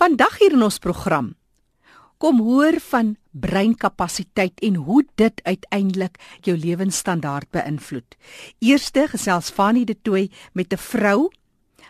[0.00, 1.34] Vandag hier in ons program
[2.20, 8.16] kom hoor van breinkapasiteit en hoe dit uiteindelik jou lewensstandaard beïnvloed.
[8.64, 11.28] Eerste gesels Fanie de Tooi met 'n vrou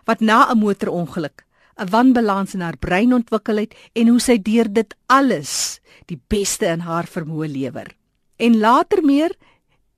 [0.07, 1.47] wat na 'n motorongeluk
[1.79, 6.67] 'n wanbalans in haar brein ontwikkel het en hoe sy deur dit alles die beste
[6.67, 7.95] in haar vermoë lewer.
[8.37, 9.31] En later meer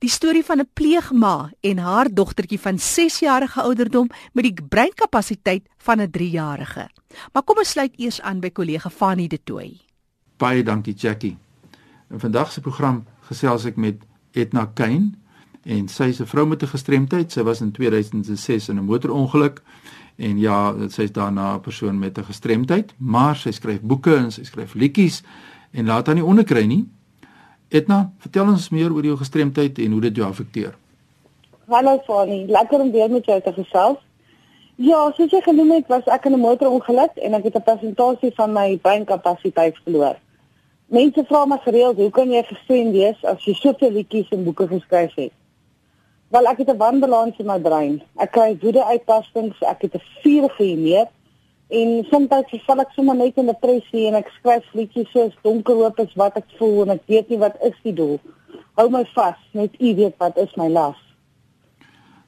[0.03, 5.63] Die storie van 'n pleegma en haar dogtertjie van 6 jarige ouderdom met die breinkapasiteit
[5.77, 6.89] van 'n 3-jarige.
[7.33, 9.77] Maar kom ons sluit eers aan by kollega Fanny De Tooy.
[10.37, 11.37] Baie dankie Jackie.
[12.11, 14.01] In vandag se program gesels ek met
[14.33, 15.13] Etna Kane
[15.63, 17.31] en sy is 'n vrou met 'n gestremdheid.
[17.31, 19.61] Sy was in 2006 in 'n motorongeluk
[20.17, 24.31] en ja, sy is daarna 'n persoon met 'n gestremdheid, maar sy skryf boeke en
[24.31, 25.23] sy skryf liedjies
[25.71, 26.89] en laat haar nie onderkry nie.
[27.69, 30.75] Etna, vertel ons meer oor jou gestremdheid en hoe dit jou affekteer.
[31.67, 33.97] Hallo Fani, lekker om weer met jou te gesels.
[34.75, 38.31] Ja, soos jy genoem het, was ek in 'n motorongeluk en ek het 'n persentasie
[38.35, 40.15] van my breinkapasiteit verloor.
[40.87, 44.67] Mense vra my gereeld, "Hoe kan jy gestremd wees as jy soveel liedjies en boeke
[44.67, 45.31] geskryf het?"
[46.29, 48.01] Wel, ek het 'n wanbalans in my brein.
[48.17, 51.07] Ek kry woedeuitbarstings, ek het 'n vurige humeur
[51.73, 52.27] En soms
[52.67, 56.35] val ek sommer net in depressie en ek skryf liedjies soos donker hoop is wat
[56.37, 58.19] ek voel en ek weet nie wat is die doel.
[58.77, 60.99] Hou my vas, net u weet wat is my las.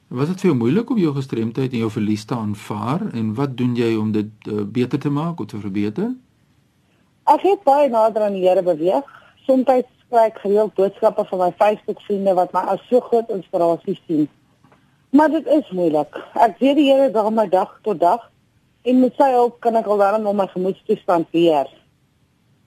[0.08, 3.56] Was dit vir jou moeilik om jou gestremdheid en jou verlies te aanvaar en wat
[3.58, 6.12] doen jy om dit uh, beter te maak of te verbeter?
[7.26, 9.08] Ek het baie nader aan die Here beweeg.
[9.48, 13.96] Soms skryf ek gereeld boodskappe van my Facebook vriende wat my as so groot inspirasie
[14.06, 14.28] sien.
[15.10, 16.14] Maar dit is moeilik.
[16.38, 18.30] Ek weet die Here daar my dag tot dag
[18.86, 21.66] en met sy hulp kan ek alweer na my gemoedstoestand weer.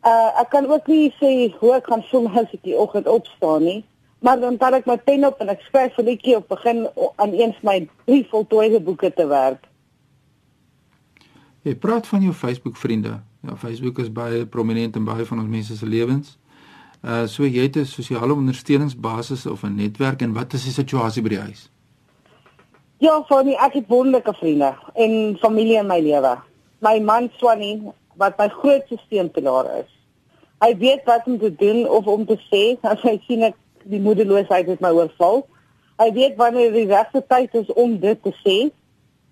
[0.03, 3.63] Uh ek kan ook nie sê hoe ek gaan voel as ek die oggend opstaan
[3.63, 3.79] nie,
[4.20, 7.34] maar dan vat ek my pen op en ek skryf 'n liedjie of begin aan
[7.34, 9.67] een van my drie voltooide boeke te werk.
[11.62, 13.20] Jy praat van jou Facebook vriende.
[13.42, 16.38] Ja, Facebook is baie prominent in baie van ons mense se lewens.
[17.03, 21.22] Uh so jy het 'n sosiale ondersteuningsbasis of 'n netwerk en wat is die situasie
[21.22, 21.69] by die huis?
[22.97, 26.38] Ja, vir my ek het wonderlike vriende en familie in my lewe.
[26.81, 27.81] My man Swanny
[28.16, 29.91] wat my grootste steunpilaar is.
[30.59, 34.00] Hy weet wat om te doen of om te sê as hy sien ek die
[34.00, 35.45] moedeloosheid met my oorval.
[36.00, 38.57] Hy weet wanneer die regte tyd is om dit te sê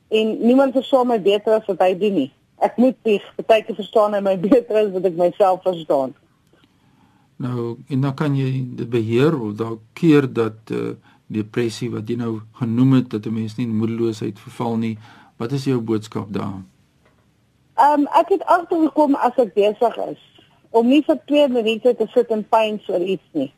[0.07, 2.31] en niemand verstaan my beter as wat hy doen nie.
[2.63, 6.15] Ek moet dit baie verstaan en my beter as wat ek myself verstaan.
[7.37, 8.49] Nou, en dan kan jy
[8.79, 10.95] dit beheer of dalk keer dat uh
[11.27, 14.97] depressie wat jy nou genoem het dat 'n mens nie in moedeloosheid verval nie.
[15.37, 16.63] Wat is jou boodskap daar?
[17.75, 20.21] Ehm um, ek het agtergekom as ek besig is
[20.69, 23.53] om nie vir 2 minute te sit en pyn oor iets nie.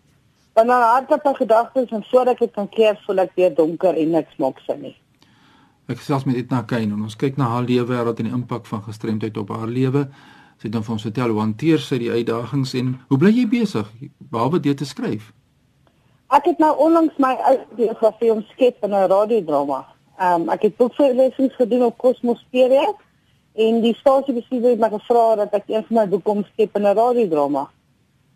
[0.59, 3.95] Want dan hardop my gedagtes en voordat ek dit kan keer, voel ek weer donker
[3.95, 4.97] en niks maak sin nie.
[5.87, 8.67] Ek selfs met Etna Kane en ons kyk na haar lewe wêreld en die impak
[8.67, 10.01] van gestremdheid op haar lewe.
[10.59, 13.47] Sy het dan vir ons vertel hoe hanteer sy die uitdagings en hoe bly jy
[13.47, 13.87] besig
[14.19, 15.31] behalwe dit te skryf?
[16.35, 17.31] Ek het nou onlangs my
[17.79, 19.85] biografie omskep in 'n radiodrama.
[20.19, 22.83] Ehm um, ek het boekvoorlesings gedoen op Cosmos TV
[23.55, 26.95] en die stasiebestuurder het my gevra dat ek een van my boeke omskep in 'n
[26.99, 27.69] radiodrama.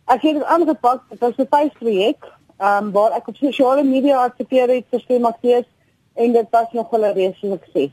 [0.05, 2.25] Ek het dit aangepak, dit was 'n tuisprojek,
[2.57, 5.65] ehm um, waar ek op sosiale media artikeer het geskryf
[6.13, 7.91] en dit was nog wel 'n reuse sukses.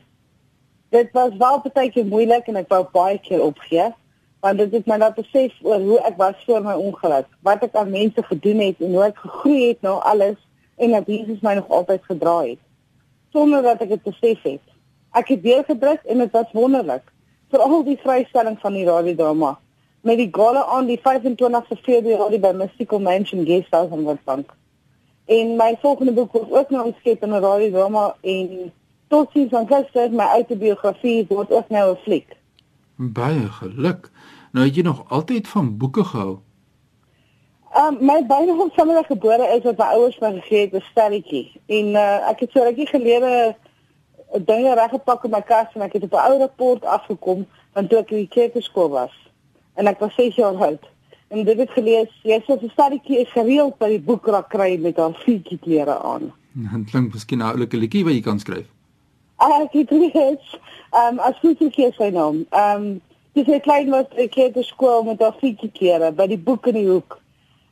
[0.89, 3.93] Dit was wel baie keer moeilik en ek wou baie keer opgee
[4.41, 7.75] want dit het my laat besef oor hoe ek was voor my ongeluk, wat ek
[7.75, 10.37] aan mense gedoen het en hoe ek gegroei het nou alles
[10.77, 12.57] en dat Jesus my nog altyd gedra het
[13.31, 14.61] sonder dat ek dit besef het.
[15.11, 17.03] Ek het weer gedruk en dit was wonderlik.
[17.51, 19.57] Veral die vrystelling van die radiodrama
[20.01, 24.53] met die gala aan die 25ste Februarie by Mystical Mansion Guesthouse in Witbank.
[25.25, 28.71] En my volgende boek word ook nou omskep in 'n radiodrama en
[29.07, 32.37] totsiens aan gister my autobiografie word ook nou 'n fliek.
[32.95, 34.11] Baie geluk.
[34.51, 36.39] Nou het jy nog altyd van boeke gehou.
[37.77, 41.61] Um, my byna van sommer gebore is wat my ouers my gegee het 'n stelletjie.
[41.65, 43.55] En uh, ek het so rukkie gelede
[44.45, 47.99] dinge reggepak in my kas en ek het op 'n ou rapport afgekom van toe
[47.99, 49.30] ek in die kleuterskool was.
[49.75, 50.89] En ek was 6 jaar oud.
[51.27, 54.97] En dit het gelees, jy sê 'n stelletjie is gereeld by die boekrak kry met
[54.97, 56.31] haar fietjie klere aan.
[56.75, 58.67] Dit klink miskien 'n oulike liedjie wat jy kan skryf.
[59.35, 60.13] Ah, ek het dit.
[60.91, 62.45] Ehm um, as jy kyk sy naam.
[62.49, 63.01] Ehm um,
[63.33, 66.67] Dis 'n klein was ek het te skool met haar fietjie klere by die boek
[66.67, 67.19] in die hoek.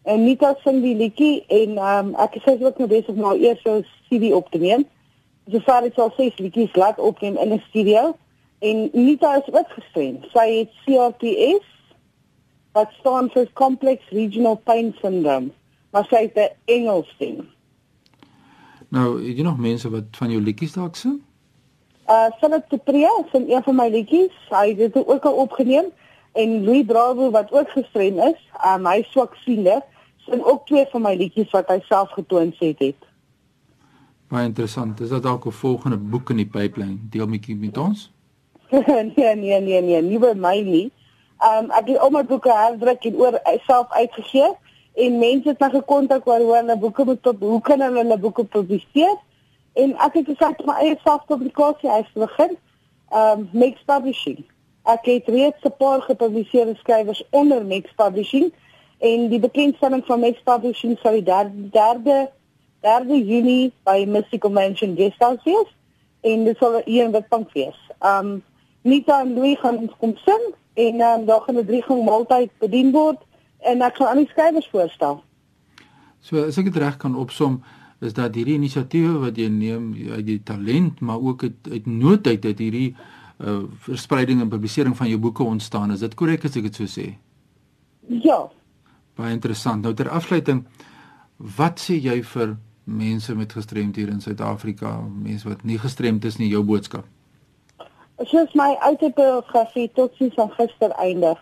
[0.04, 3.60] En Nita sing die liedjie en um, ek sê ook nou besig om nou eers
[3.66, 4.86] so 'n CD op te neem.
[5.52, 8.16] So vaar ek al ses liedjies laat opneem in 'n studio
[8.60, 10.24] en Nita is ook gestrem.
[10.32, 11.68] Sy het CRPS
[12.72, 15.50] wat staan vir Complex Regional Pain Syndrome.
[15.92, 17.48] Maar sy het 'n Engels stem.
[18.90, 21.22] Nou, het jy nog mense wat van jou liedjies dalk sing?
[22.08, 24.34] Uh Philip de Pre is een van my liedjies.
[24.50, 25.86] Hy het dit ook al opgeneem.
[26.32, 29.82] En Louis Bravo wat ook gestrem is, um, hy swak siele,
[30.18, 33.08] sing ook twee van my liedjies wat hy self getoon het.
[34.30, 35.00] Baie interessant.
[35.00, 36.98] Is dit dalk 'n volgende boek in die pipeline?
[37.10, 38.12] Deel met met ons?
[38.72, 40.92] nee, nee, nee, nee, nie by my nie.
[41.40, 44.52] Um ek het al my boeke herdruk en oor self uitgegee
[45.00, 48.18] en mense het my gekontak oor hoe hulle boeke moet op hoe kan hulle hulle
[48.20, 49.16] boeke publiseer?
[49.80, 52.58] En ek het gesê my eie selfpublikasie huis begin.
[53.16, 54.44] Um Mix Publishing.
[54.84, 58.52] Ek het reeds 'n paar gepubliseerde skrywers onder Mix Publishing
[59.00, 62.28] en die bekendstelling van Mix Publishing sou die 3de
[62.82, 65.76] 3de Junie by Mystic Convention Guesthouse wees
[66.22, 67.80] en dit sal hier in Witbank wees.
[68.00, 68.44] Um
[68.82, 72.52] Nita en Louis gaan ons kom sing en um, daar gaan 'n drie gang maaltyd
[72.60, 73.18] bedien word
[73.60, 75.24] en ek gaan aan die skrywers voorstel.
[76.20, 77.64] So as ek dit reg kan opsom
[78.00, 82.28] is dat hierdie inisiatiewe wat jy neem uit die talent maar ook uit, uit nood
[82.28, 82.96] uit dat hierdie
[83.40, 86.88] uh, verspreiding en publisering van jou boeke ontstaan is dit korrek as ek dit so
[86.88, 87.18] sê?
[88.08, 88.48] Ja.
[89.16, 89.84] Baie interessant.
[89.84, 90.66] Nou ter afsluiting
[91.38, 92.58] wat sê jy vir
[92.90, 97.06] mense met gestremdhede in Suid-Afrika, mense wat nie gestremd is nie, jou boodskap?
[98.28, 101.38] Soos my autobiografie tot sins van gister eindig.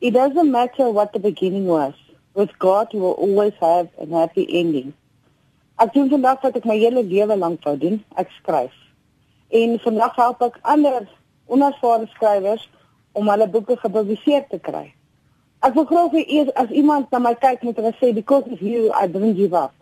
[0.00, 1.94] It doesn't matter what the beginning was.
[2.34, 4.94] With God you will always have a happy ending.
[5.78, 8.74] Ek doen vandag wat ek my hele lewe lank wou doen, ek skryf.
[9.54, 11.06] En vandag help ek ander
[11.46, 12.64] onervare skrywers
[13.14, 14.88] om hulle boeke gepubliseer te kry.
[15.62, 18.90] Ek wil graag hê as iemand na my kyk moet hulle sê because of you
[18.90, 19.74] I didn't give up.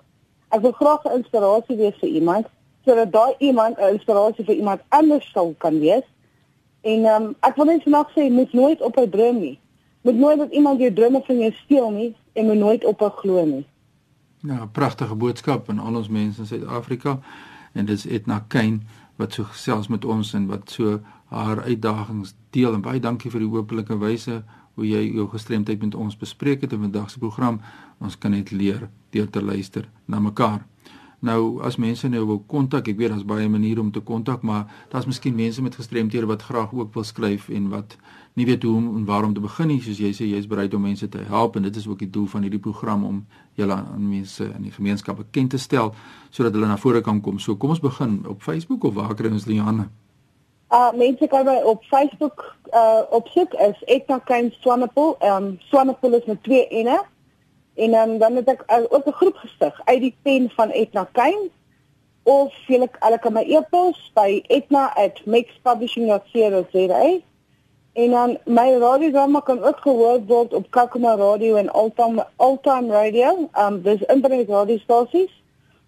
[0.52, 2.52] Ek wil graag 'n inspirasie wees vir iemand
[2.84, 6.04] sodat daai iemand 'n inspirasie vir iemand anders sou kan wees.
[6.86, 9.58] En ehm um, ek wil net vandag sê moet nooit op 'n droom nie.
[10.06, 13.10] Moet nooit dat iemand jou drome van jou steel nie en moet nooit op 'n
[13.20, 13.66] glo nie.
[14.40, 17.18] Ja, pragtige boodskap aan al ons mense in Suid-Afrika
[17.72, 18.78] en dis Etna Kane
[19.16, 23.40] wat so gesels met ons en wat so haar uitdagings deel en baie dankie vir
[23.40, 24.44] die openlike wyse
[24.74, 27.60] hoe jy jou gestremdheid met ons bespreek het in vandag se program.
[27.98, 30.66] Ons kan net leer deur te luister na mekaar.
[31.18, 34.66] Nou as mense nou wil kontak, ek weet daar's baie maniere om te kontak, maar
[34.92, 37.96] daar's miskien mense met gestremdhede wat graag ook wil skryf en wat
[38.36, 39.80] nie weet hoe en waar om te begin nie.
[39.80, 42.26] Soos jy sê, jy's bereid om mense te help en dit is ook die doel
[42.26, 43.22] van hierdie program om
[43.56, 45.94] julle aan mense in die gemeenskap bekend te stel
[46.30, 47.40] sodat hulle na vore kan kom.
[47.40, 49.88] So kom ons begin op Facebook of waar kry ons Liane?
[50.68, 55.16] Uh mense kan by op Facebook uh opsoek as Etna Kain Swanepoel.
[55.24, 57.00] Um Swanepoel is met twee N'e.
[57.76, 61.08] En um, dan het ek uh, ook 'n groep gestig uit die pen van Etna
[61.12, 61.50] Kain
[62.22, 67.20] of jy hulle kan my e-pos by etna@mixpublishing.co.za.
[67.92, 73.48] En dan my radiodrama kan ook gehoor word op Kakuma Radio en Altam Altam Radio.
[73.54, 75.42] Um dis internet radiostasies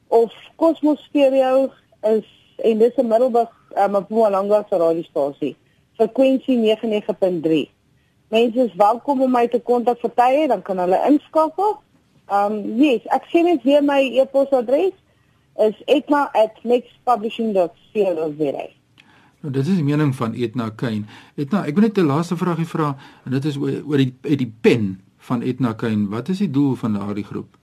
[0.08, 1.70] of Cosmos Stereo
[2.02, 5.56] is en dis 'n Middelburg um, op Mpumalanga se radiostasie
[5.98, 7.77] frekwensie 99.3.
[8.28, 11.78] Mense is welkom om my te kontak vir tye, dan kan hulle inskakel.
[12.28, 14.92] Um yes, ek sien net weer my e-posadres
[15.64, 18.66] is etna@mixpublishing.co.za.
[19.40, 21.02] Nou dit is die mening van Etna Kane.
[21.36, 24.38] Etna, ek wil net 'n laaste vraagie vra en dit is oor, oor die uit
[24.38, 26.08] die pen van Etna Kane.
[26.08, 27.58] Wat is die doel van daardie groep?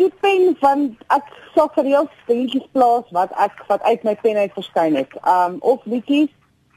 [0.00, 4.36] die pen van ek sou vir jou dingetjies plaas wat ek wat uit my pen
[4.36, 5.12] uit verskyn het.
[5.26, 6.30] Um of liedjies,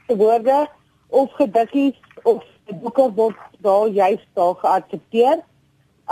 [0.06, 0.66] woorde
[1.08, 2.44] of gediggies of
[2.80, 5.38] boeke wat daar juist daar geaksepteer.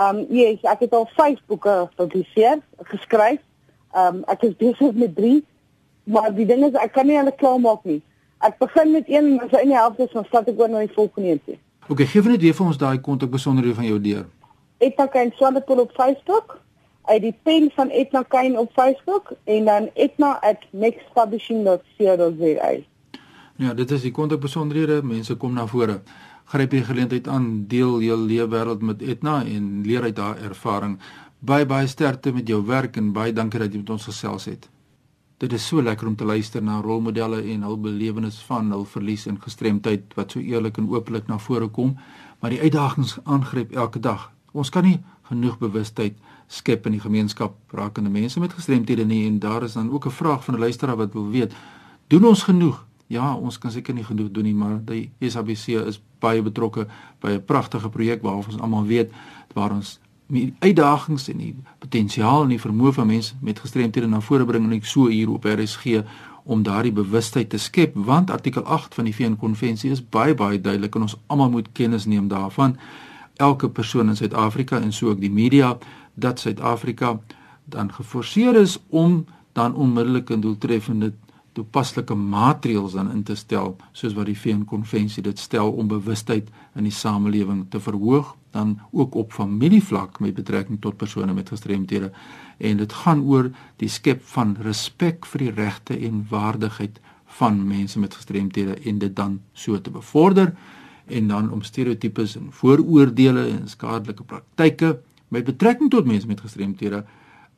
[0.00, 2.60] Um yes, ek het al 5 boeke gepubliseer,
[2.92, 3.40] geskryf.
[3.96, 5.44] Um ek is besig met 3,
[6.04, 8.02] maar die ding is ek kan nie hulle klaar maak nie.
[8.42, 10.78] Ek begin met een en as hy nie help is, dan start ek oor na
[10.82, 11.58] die volgende een.
[11.88, 14.24] OK, gee vir net weer vir ons daai kontak besonderhede van jou deur.
[14.82, 16.60] Ek pak 'n swander op Facebook
[17.04, 22.91] uit die pen van Etna Kain op Facebook en dan etna@nextpublishing.co.za.
[23.62, 25.04] Ja, dit is die kontakbesonderhede.
[25.06, 26.00] Mense kom na vore.
[26.50, 30.96] Gryp die geleentheid aan, deel jou leefwêreld met Etna en leer uit haar ervaring.
[31.38, 34.66] Baie baie sterkte met jou werk en baie dankie dat jy met ons gesels het.
[35.38, 39.28] Dit is so lekker om te luister na rolmodelle en hul belewenis van hul verlies
[39.30, 41.96] en gestremdheid wat so eerlik en ooplik na vore kom,
[42.42, 44.30] maar die uitdagings aangryp elke dag.
[44.52, 44.98] Ons kan nie
[45.30, 46.18] genoeg bewustheid
[46.50, 50.18] skep in die gemeenskap rakende mense met gestremthede nie en daar is dan ook 'n
[50.18, 51.54] vraag van 'n luisteraar wat wil weet
[52.08, 56.00] doen ons genoeg ja ons kan seker nie genoeg doen nie maar die SABC is
[56.22, 56.86] baie betrokke
[57.20, 59.12] by 'n pragtige projek waar ons almal weet
[59.54, 59.98] waar ons
[60.32, 64.64] die uitdagings en die potensiaal en die vermoë van mense met gestremthede na vore bring
[64.64, 66.02] en ek so hier op RSG
[66.44, 70.60] om daardie bewustheid te skep want artikel 8 van die VN konvensie is baie baie
[70.60, 72.76] duidelik en ons almal moet kennis neem daarvan.
[73.36, 75.76] Elke persoon in Suid-Afrika en so ook die media
[76.14, 77.20] dat Suid-Afrika
[77.64, 81.12] dan geforseer is om dan onmiddellik en doeltreffende
[81.52, 86.48] toepaslike maatreëls dan in te stel soos wat die VN konvensie dit stel om bewustheid
[86.74, 92.12] in die samelewing te verhoog dan ook op familievlak met betrekking tot persone met gestremthede.
[92.58, 97.00] En dit gaan oor die skep van respek vir die regte en waardigheid
[97.38, 100.54] van mense met gestremthede en dit dan so te bevorder.
[101.06, 107.04] En dan om stereotypes en vooroordeele en skadelike praktyke met betrekking tot mense met gestremthede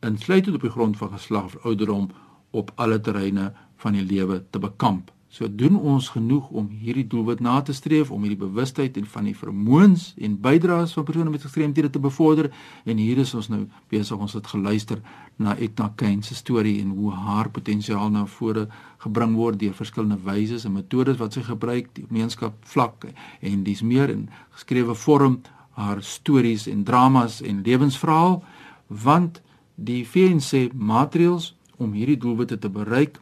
[0.01, 2.11] insluitend op die grond van geslag of ouderdom
[2.51, 5.11] op alle terreine van die lewe te bekamp.
[5.35, 9.25] So doen ons genoeg om hierdie doelwit na te streef om hierdie bewustheid en van
[9.26, 12.52] die vermoëns en bydraes van persone met gestremthede te bevorder
[12.85, 15.00] en hier is ons nou besig ons het geluister
[15.43, 18.69] na Etna Kane se storie en hoe haar potensiaal na vore
[19.02, 23.09] gebring word deur verskillende wyse en metodes wat sy gebruik die gemeenskap vlak
[23.40, 25.40] en dis meer in geskrewe vorm
[25.75, 28.38] haar stories en dramas en lewensverhaal
[28.87, 29.43] want
[29.75, 33.19] die VNC maatreëls om hierdie doelwitte te bereik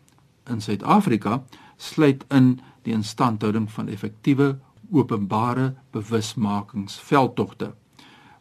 [0.51, 1.43] in Suid-Afrika
[1.77, 4.59] sluit in die instandhouding van effektiewe
[4.93, 7.73] openbare bewusmakingsveldtogte.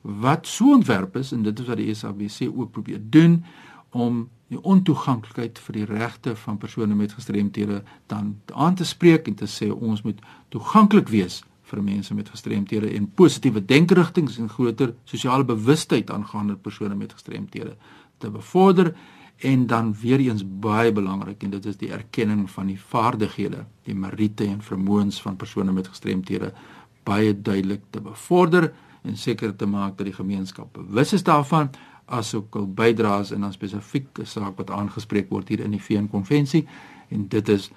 [0.02, 3.44] Wat so ontwerp is en dit is wat die SABC ook probeer doen
[3.90, 7.82] om die ontoeganklikheid vir die regte van persone met gestremthede
[8.12, 11.42] dan aan te spreek en te sê ons moet toeganklik wees
[11.72, 17.78] vir mense met gestremthede en positiewe denkerigtinge en groter sosiale bewustheid aangaande persone met gestremthede
[18.20, 18.92] te bevorder
[19.42, 23.96] en dan weer eens baie belangrik en dit is die erkenning van die vaardighede, die
[23.96, 26.52] meriete en vermoëns van persone met gestremthede
[27.04, 28.72] baie duidelik te bevorder
[29.02, 31.72] en seker te maak dat die gemeenskap bewus is daarvan
[32.06, 36.08] asook hul bydraes en dan spesifiek 'n saak wat aangespreek word hier in die VN
[36.08, 36.68] konvensie
[37.10, 37.72] en dit is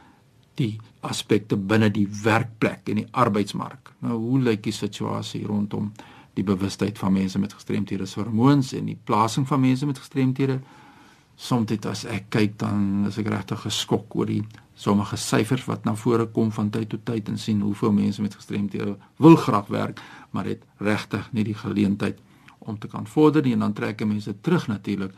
[0.54, 3.92] die aspekte binne die werkplek en die arbeidsmark.
[3.98, 5.92] Nou hoe lyk die situasie rondom
[6.34, 10.60] die bewustheid van mense met gestremthede se vermoëns en die plasing van mense met gestremthede
[11.36, 15.84] soms dit as ek kyk dan is ek regtig geskok oor die sommige syfers wat
[15.84, 19.66] na vore kom van tyd tot tyd en sien hoeveel mense met gestremthede wil graag
[19.66, 20.00] werk
[20.30, 22.18] maar het regtig nie die geleentheid
[22.64, 23.52] om te kan vorder nie.
[23.52, 25.12] En dan trek mense terug natuurlik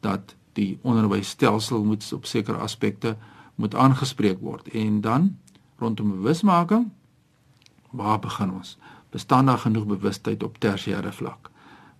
[0.00, 3.16] dat die onderwysstelsel moet op sekere aspekte
[3.54, 4.68] moet aangespreek word.
[4.68, 5.36] En dan
[5.78, 6.90] rondom bewusmaking
[7.90, 8.78] waar begin ons?
[9.10, 11.50] Bestaan daar genoeg bewustheid op tersiêre vlak?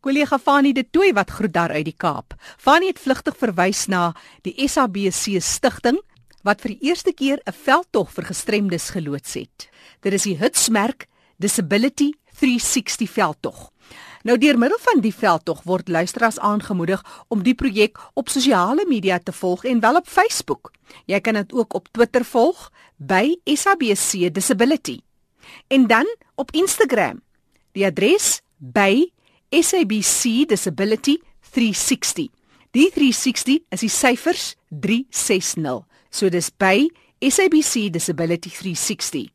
[0.00, 2.34] Kollega Fanie de Tooi wat groet daar uit die Kaap.
[2.56, 4.14] Fanie het vlugtig verwys na
[4.46, 5.98] die SABC stigting
[6.42, 9.68] wat vir die eerste keer 'n veldtog vir gestremdes geloods het.
[10.00, 13.70] Dit is die Hitsmerk Disability 360 veldtog.
[14.22, 19.18] Nou deur middel van die veldtog word luisteraars aangemoedig om die projek op sosiale media
[19.18, 20.72] te volg en wel op Facebook.
[21.06, 25.00] Jy kan dit ook op Twitter volg by SABC Disability.
[25.68, 27.20] En dan op Instagram
[27.72, 29.04] Die adres by
[29.54, 31.20] SABC Disability
[31.54, 32.30] 360.
[32.74, 35.84] Die 360 is die syfers 360.
[36.10, 36.88] So dis by
[37.22, 39.28] SABC Disability 360.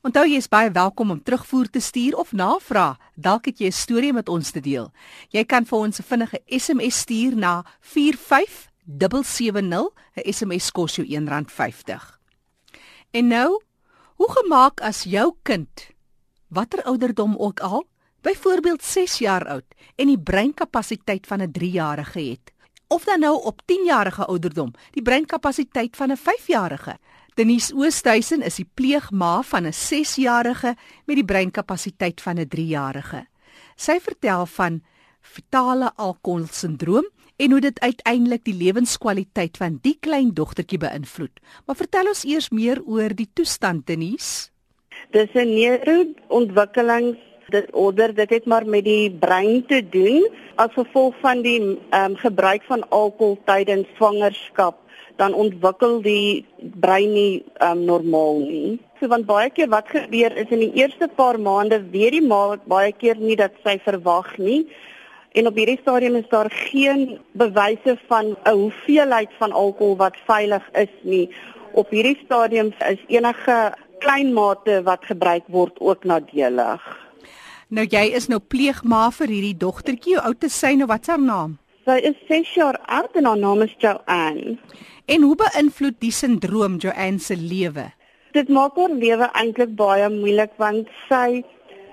[0.02, 2.97] Onthou jy is baie welkom om terugvoer te stuur of navraag.
[3.14, 4.92] Dalk het jy 'n storie met ons te deel.
[5.30, 9.90] Jy kan vir ons 'n vinnige SMS stuur na 45770.
[10.16, 12.18] 'n SMS kos jou R1.50.
[13.11, 13.62] En nou,
[14.14, 15.88] Hoe gemaak as jou kind
[16.54, 17.83] watter ouderdom ook al,
[18.23, 19.66] byvoorbeeld 6 jaar oud
[19.99, 22.52] en die breinkapasiteit van 'n 3-jarige het,
[22.88, 26.99] of dan nou op 10-jarige ouderdom die breinkapasiteit van 'n 5-jarige.
[27.35, 30.76] Denise Oosthuizen is die pleegma van 'n 6-jarige
[31.07, 33.26] met die breinkapasiteit van 'n 3-jarige.
[33.76, 34.83] Sy vertel van
[35.21, 41.41] fetale alkoholsindroom en hoe dit uiteindelik die lewenskwaliteit van die klein dogtertjie beïnvloed.
[41.67, 44.50] Maar vertel ons eers meer oor die toestand Denise.
[45.11, 47.19] Dis 'n neurontwikkelings
[47.50, 51.61] dit order dit het maar met die brein te doen as gevolg van die
[51.91, 54.84] ehm um, gebruik van alkohol tydens swangerskap
[55.16, 58.78] dan ontwikkel die brein nie um, normaal nie.
[59.00, 62.56] So want baie keer wat gebeur is in die eerste paar maande weet die ma
[62.71, 64.64] baie keer nie dat sy verwag nie.
[65.35, 70.62] En op hierdie stadium is daar geen bewyse van 'n hoeveelheid van alkohol wat veilig
[70.73, 71.28] is nie.
[71.73, 76.83] Op hierdie stadium is enige klein mate wat gebruik word ook nadelig.
[77.68, 80.14] Nou jy is nou pleegma vir hierdie dogtertjie.
[80.14, 80.87] Hoe oud is sy nou?
[80.87, 81.59] Wat is haar naam?
[81.85, 84.55] Sy is 6 jaar oud en haar naam is Joanne.
[85.05, 87.91] En hoe beïnvloed die sindroom Joanne se lewe?
[88.33, 91.43] Dit maak haar lewe eintlik baie moeilik want sy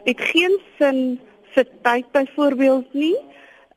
[0.05, 1.01] het geen sin
[1.51, 3.17] vir tyd byvoorbeeld nie.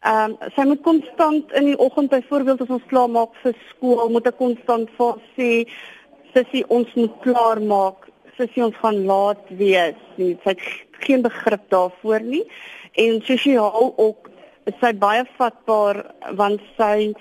[0.07, 4.07] Ehm um, sy moet konstant in die oggend byvoorbeeld as ons klaar maak vir skool,
[4.13, 5.51] moet ek konstant vir sê
[6.35, 8.07] sussie ons moet klaar maak,
[8.39, 9.99] sussie ons gaan laat wees.
[10.21, 10.37] Nie.
[10.45, 12.45] Sy het geen begrip daarvoor nie.
[13.03, 14.31] En sosiaal ook
[14.67, 16.03] is sy baie vatbaar
[16.39, 17.13] want sy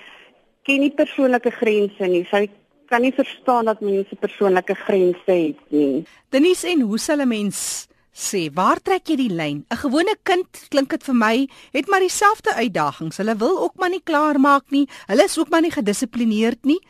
[0.64, 2.24] ken nie persoonlike grense nie.
[2.30, 2.46] Sy
[2.88, 6.04] kan nie verstaan dat mense persoonlike grense het nie.
[6.32, 9.64] Denise en hoe sal 'n mens sê, waar trek jy die lyn?
[9.70, 13.16] 'n Gewone kind, klink dit vir my, het maar dieselfde uitdagings.
[13.16, 14.86] Hulle wil ook maar nie klaar maak nie.
[15.06, 16.80] Hulle is ook maar nie gedissiplineerd nie.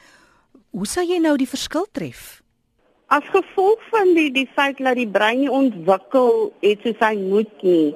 [0.70, 2.42] Hoe sal jy nou die verskil tref?
[3.06, 7.62] As gevolg van die die feit dat die brein nie ontwikkel het soos hy moet
[7.62, 7.94] nie,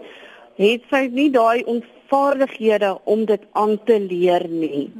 [0.59, 4.91] het sy nie daai ontvaardighede om dit aan te leer nie.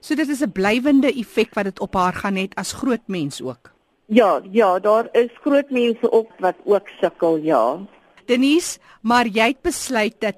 [0.00, 3.42] So dit is 'n blywende effek wat dit op haar gaan hê as groot mens
[3.42, 3.72] ook.
[4.06, 7.78] Ja, ja, daar is groot mense op wat ook sukkel, ja.
[8.26, 10.36] Denise, maar jy het besluit dat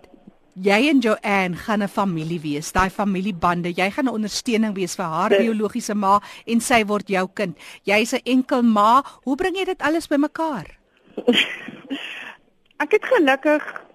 [0.54, 3.72] jy en Joanne gaan 'n familie wees, daai familiebande.
[3.74, 7.58] Jy gaan 'n ondersteuning wees vir haar De biologiese ma en sy word jou kind.
[7.82, 9.02] Jy's 'n enkel ma.
[9.22, 10.78] Hoe bring jy dit alles bymekaar?
[12.84, 13.85] ek het gelukkig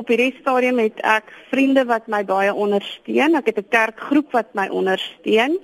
[0.00, 3.36] op hierdie stadium het ek vriende wat my baie ondersteun.
[3.36, 5.58] Ek het 'n kerkgroep wat my ondersteun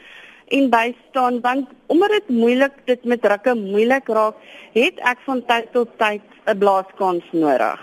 [0.46, 4.35] en bystaan want omdat dit moeilik dit met drukke moeilik raak,
[4.72, 7.81] het ek van tyd tot tyd 'n blaaskans nodig.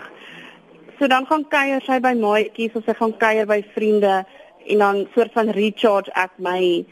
[0.98, 4.24] So dan gaan kuier sy by maatjies of sy gaan kuier by vriende
[4.66, 6.84] en dan soort van recharge ek my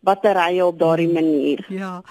[0.00, 1.64] batterye op daardie manier.
[1.68, 2.02] Ja.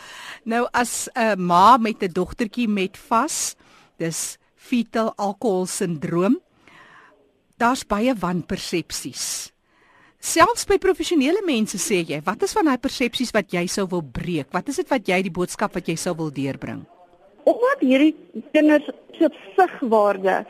[0.44, 3.56] Nou as 'n uh, ma met 'n dogtertjie met vas,
[3.98, 6.40] dis fetal alkohol sindroom.
[7.64, 9.54] Daar's baie wanpersepsies.
[10.20, 14.02] Selfs by professionele mense sê jy, wat is van daai persepsies wat jy sou wil
[14.04, 14.50] breek?
[14.52, 16.82] Wat is dit wat jy die boodskap wat jy sou wil deurbring?
[17.48, 18.12] Omdat hierdie
[18.52, 20.42] kinders so sigwaarde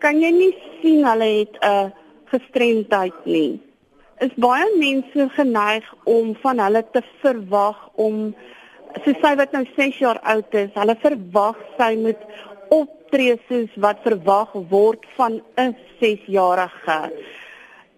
[0.00, 0.50] kan jy nie
[0.80, 1.92] sien hulle het 'n
[2.32, 3.60] gestremdheid nie.
[4.24, 8.34] Is baie mense geneig om van hulle te verwag om
[9.04, 12.20] so sy wat nou 6 jaar oud is, hulle verwag sy moet
[12.70, 17.12] optree soos wat verwag word van 'n 6-jarige.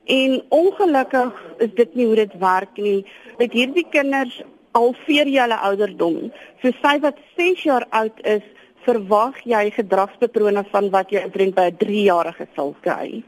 [0.07, 3.07] En ongelukkig is dit nie hoe dit werk nie.
[3.39, 8.43] Met hierdie kinders al vier julle ouderdom, so sy wat 6 jaar oud is,
[8.87, 13.25] verwag jy gedragspatrone van wat jy omtrent by 'n 3-jarige sal kry.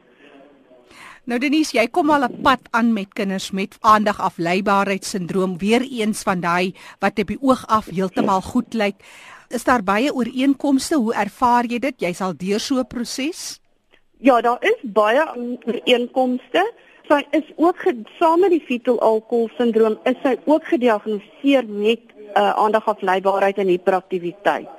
[1.29, 6.41] Nou Denise, jy kom al 'n pad aan met kinders met aandagafleibaarheidssindroom, weer eens van
[6.41, 8.97] daai wat op die oog af heeltemal goed lyk.
[9.49, 10.97] Is daar baie ooreenkomste?
[10.97, 12.01] Hoe ervaar jy dit?
[12.05, 13.61] Jy sal deur so 'n proses?
[14.21, 15.25] Ja, daar is baie
[15.65, 16.73] ooreenkomste.
[17.09, 17.85] Sy is ook
[18.19, 22.01] saam met die fetal alkohol sindroom is sy ook gediagnoseer met
[22.37, 24.78] uh, aandagafleibaarheid en hiperaktiwiteit.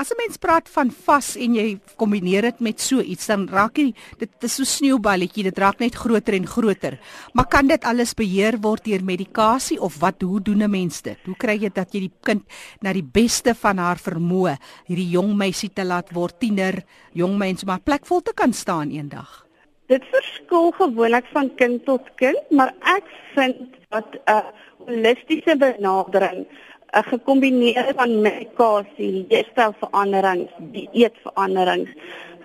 [0.00, 3.76] As 'n mens praat van vas en jy kombineer dit met so iets dan raak
[3.76, 6.96] jy dit is so sneeuballetjie dit raak net groter en groter.
[7.34, 11.18] Maar kan dit alles beheer word deur medikasie of wat hoe doen 'n mens dit?
[11.26, 12.42] Hoe kry jy dat jy die kind
[12.80, 16.82] na die beste van haar vermoë hierdie jong meisie te laat word tiener,
[17.12, 19.46] jong mens maar plekvol te kan staan eendag?
[19.86, 24.48] Dit verskil gewoonlik van kind tot kind, maar ek vind dat 'n uh,
[24.86, 26.46] holistiese benadering
[26.90, 31.90] 'n gekombineerde van medikasie, leefstylveranderings, dieetveranderings,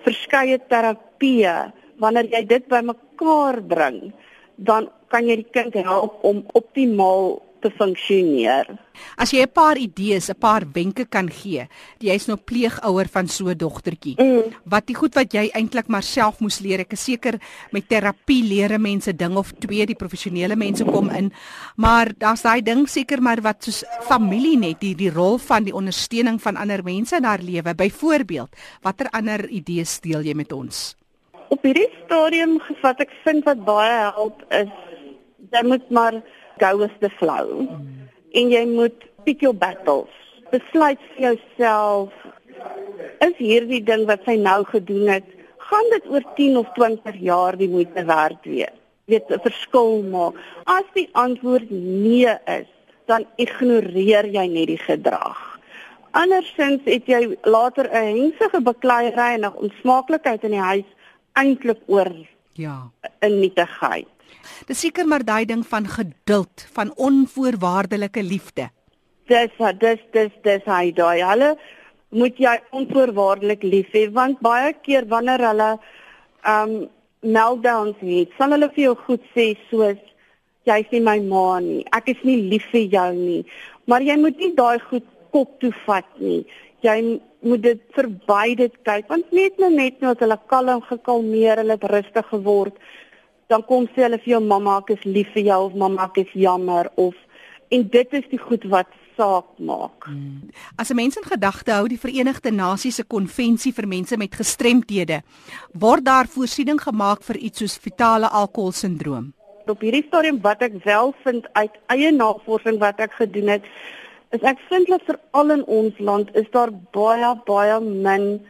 [0.04, 4.12] verskeie terapieë, wanneer jy dit bymekaar bring,
[4.56, 8.68] dan kan jy die kind help om optimaal te funksioneer.
[9.16, 11.68] As jy 'n paar idees, 'n paar wenke kan gee,
[12.00, 14.16] jy's nou pleegouer van so 'n dogtertjie.
[14.18, 14.54] Mm.
[14.64, 16.80] Wat die goed wat jy eintlik maar self moes leer.
[16.80, 17.38] Ek is seker
[17.72, 21.32] met terapie leer mense ding of twee, die professionele mense kom in.
[21.76, 25.74] Maar daar's daai ding seker maar wat soos familie net die die rol van die
[25.74, 27.74] ondersteuning van ander mense in haar lewe.
[27.74, 28.48] Byvoorbeeld,
[28.82, 30.96] watter ander idees deel jy met ons?
[31.48, 34.68] Op hierdie stadium gevat ek vind wat baie help is
[35.52, 36.22] jy moet maar
[36.58, 37.66] go with the flow.
[37.66, 38.08] Mm.
[38.32, 40.12] En jy moet pick your battles.
[40.50, 42.12] Besluit vir jouself
[43.24, 45.26] is hierdie ding wat sy nou gedoen het,
[45.68, 48.74] gaan dit oor 10 of 20 jaar die moeite werd wees?
[49.06, 50.34] Weet 'n verskil maak.
[50.64, 52.70] As die antwoord nee is,
[53.06, 55.38] dan ignoreer jy net die gedrag.
[56.10, 60.88] Andersins het jy later 'n hensige bekleierery en 'n onsmaaklikheid in die huis
[61.32, 62.10] eintlik oor
[62.52, 62.90] ja,
[63.20, 64.15] 'n nietigheid.
[64.66, 68.70] Dis seker maar daai ding van geduld, van onvoorwaardelike liefde.
[69.26, 71.22] Dis dis dis dis hy daai.
[71.22, 71.56] Hulle
[72.14, 75.70] moet jy onvoorwaardelik lief hê want baie keer wanneer hulle
[76.46, 76.76] um
[77.26, 79.98] meltdowns het, sal hulle vir jou goed sê soos
[80.66, 81.82] jy is nie my ma nie.
[81.94, 83.42] Ek is nie lief vir jou nie.
[83.86, 86.42] Maar jy moet nie daai goed kop toe vat nie.
[86.86, 86.96] Jy
[87.46, 91.76] moet dit verby dit kyk want net nou net nou as hulle kalm gekalmeer, hulle
[91.78, 92.78] het rustig geword
[93.46, 96.22] dan kom sê hulle vir jou mamma ek is lief vir jou of mamma ek
[96.26, 97.14] is jammer of
[97.74, 100.04] en dit is die goed wat saak maak.
[100.04, 100.50] Hmm.
[100.76, 105.22] As 'n mens in gedagte hou die Verenigde Nasies se konvensie vir mense met gestremthede,
[105.72, 109.32] word daar voorsiening gemaak vir iets soos fetale alkoholsindroom.
[109.66, 113.64] Op hierdie stadium wat ek wel vind uit eie navorsing wat ek gedoen het,
[114.30, 118.46] is ek vind dat veral in ons land is daar baie baie min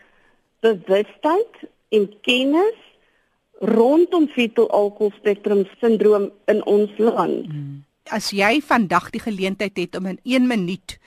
[0.60, 1.54] bewustheid
[1.88, 2.78] en kennis
[3.60, 7.46] rondom fetal alcohol spectrum syndroom in ons land.
[7.46, 7.84] Hmm.
[8.12, 10.98] As jy vandag die geleentheid het om in 1 minuut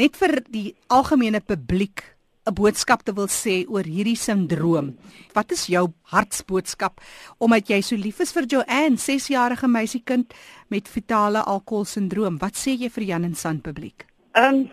[0.00, 2.02] net vir die algemene publiek
[2.42, 4.96] 'n boodskap te wil sê oor hierdie sindroom.
[5.32, 7.00] Wat is jou hartsboodskap
[7.38, 10.34] omdat jy so lief is vir Joanne, 6-jarige meisiekind
[10.68, 12.40] met fetale alkoholsindroom?
[12.40, 14.06] Wat sê jy vir Jan en San publiek?
[14.34, 14.70] Ehm um,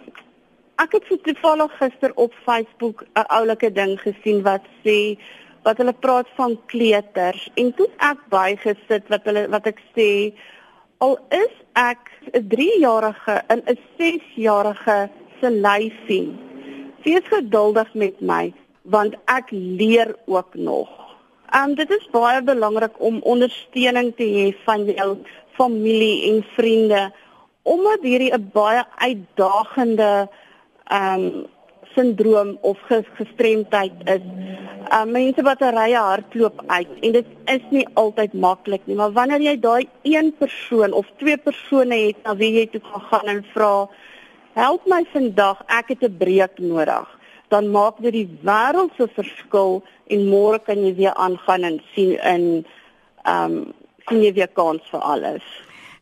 [0.79, 5.19] ek het toevallig gister op Facebook 'n oulike ding gesien wat sê
[5.63, 10.09] wat hulle praat van kleuters en toe ek bygesit wat hulle wat ek sê
[11.05, 16.29] al is ek 'n 3-jarige in 'n 6-jarige se lyfie
[17.03, 20.89] wees geduldig met my want ek leer ook nog.
[21.55, 25.17] Um dit is baie belangrik om ondersteuning te hê van jou
[25.57, 27.11] familie en vriende
[27.63, 30.29] omdat hierdie 'n baie uitdagende
[31.01, 31.47] um
[31.99, 34.23] sindroom of gestremdheid is.
[34.89, 39.55] Uh mense batterye hardloop uit en dit is nie altyd maklik nie, maar wanneer jy
[39.61, 43.89] daai een persoon of twee persone het na wie jy toe kan gaan en vra,
[44.55, 47.07] "Help my vandag, ek het 'n breek nodig."
[47.49, 52.17] Dan maak dit die wêreld se verskil en môre kan jy weer aangaan en sien
[52.23, 52.65] in
[53.25, 53.73] um
[54.07, 55.43] sien jy weer kans vir alles.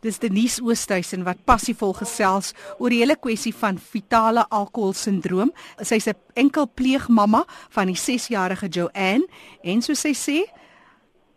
[0.08, 5.52] Dis Denise Oosthuizen wat passievol gesels oor die hele kwessie van fetale alkoholsindroom.
[5.84, 7.44] Sy's 'n enkel pleegmamma
[7.76, 9.28] van die 6-jarige Joanne
[9.64, 10.38] en soos sy sê,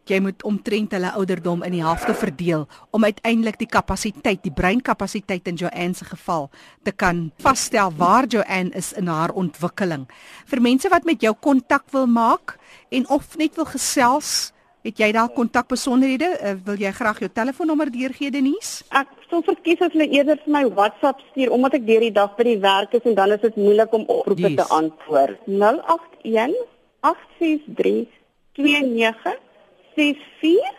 [0.07, 5.49] jy moet omtrent hulle ouderdom in die helfte verdeel om uiteindelik die kapasiteit, die breinkapasiteit
[5.49, 6.51] in Joanne se geval
[6.85, 10.07] te kan vasstel waar Joanne is in haar ontwikkeling.
[10.47, 12.57] Vir mense wat met jou kontak wil maak
[12.91, 16.41] en of net wil gesels, Het jy daar kontakbesonderhede?
[16.41, 18.85] Uh, wil jy graag jou telefoonnommer deurgee Denise?
[18.97, 22.31] Ek sou verkies as hulle eerder vir my WhatsApp stuur omdat ek deur die dag
[22.39, 24.59] by die werk is en dan is dit moeilik om oproepe yes.
[24.63, 25.37] te antwoord.
[25.45, 26.57] 081
[27.05, 28.09] 863
[28.57, 30.73] 2964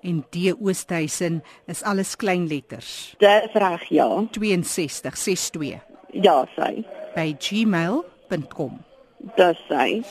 [0.02, 3.14] en D Oosthuizen is alles klein letters.
[3.18, 4.08] Dis reg, ja.
[4.30, 5.80] 6262.
[6.12, 6.84] Ja, sy.
[7.14, 8.78] by gmail.com.
[9.36, 10.02] Dis sy.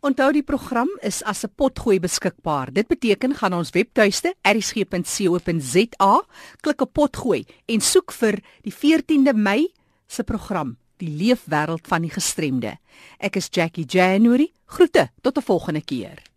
[0.00, 2.72] Onthou die program is as 'n potgooi beskikbaar.
[2.72, 6.22] Dit beteken gaan ons webtuiste erisg.co.za,
[6.60, 9.68] klik op potgooi en soek vir die 14de Mei
[10.08, 12.78] se program, die leefwêreld van die gestremde.
[13.18, 14.52] Ek is Jackie January.
[14.66, 16.29] Groete tot 'n volgende keer.